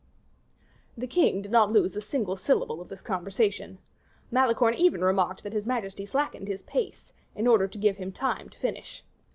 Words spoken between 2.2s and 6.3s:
syllable of this conversation. Malicorne even remarked that his majesty